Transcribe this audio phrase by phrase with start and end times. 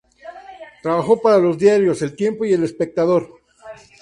[0.81, 3.35] Trabajó para los diarios El Tiempo y El Espectador.